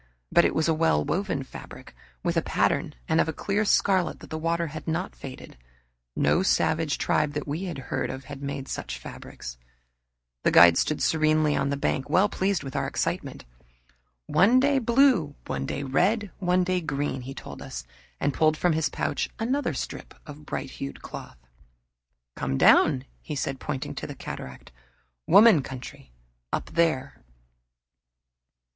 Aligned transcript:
But 0.31 0.45
it 0.45 0.55
was 0.55 0.67
a 0.67 0.73
well 0.73 1.05
woven 1.05 1.43
fabric, 1.43 1.93
with 2.23 2.35
a 2.35 2.41
pattern, 2.41 2.95
and 3.07 3.21
of 3.21 3.29
a 3.29 3.31
clear 3.33 3.63
scarlet 3.63 4.19
that 4.21 4.31
the 4.31 4.37
water 4.39 4.65
had 4.65 4.87
not 4.87 5.15
faded. 5.15 5.57
No 6.15 6.41
savage 6.41 6.97
tribe 6.97 7.33
that 7.33 7.47
we 7.47 7.65
had 7.65 7.77
heard 7.77 8.09
of 8.09 8.27
made 8.41 8.67
such 8.67 8.97
fabrics. 8.97 9.59
The 10.43 10.49
guide 10.49 10.79
stood 10.79 11.03
serenely 11.03 11.55
on 11.55 11.69
the 11.69 11.77
bank, 11.77 12.09
well 12.09 12.29
pleased 12.29 12.63
with 12.63 12.75
our 12.75 12.87
excitement. 12.87 13.45
"One 14.25 14.59
day 14.59 14.79
blue 14.79 15.35
one 15.45 15.67
day 15.67 15.83
red 15.83 16.31
one 16.39 16.63
day 16.63 16.81
green," 16.81 17.21
he 17.21 17.35
told 17.35 17.61
us, 17.61 17.83
and 18.19 18.33
pulled 18.33 18.57
from 18.57 18.73
his 18.73 18.89
pouch 18.89 19.29
another 19.37 19.75
strip 19.75 20.15
of 20.25 20.47
bright 20.47 20.71
hued 20.71 21.03
cloth. 21.03 21.37
"Come 22.35 22.57
down," 22.57 23.05
he 23.21 23.35
said, 23.35 23.59
pointing 23.59 23.93
to 23.93 24.07
the 24.07 24.15
cataract. 24.15 24.71
"Woman 25.27 25.61
Country 25.61 26.11
up 26.51 26.71
there." 26.71 27.21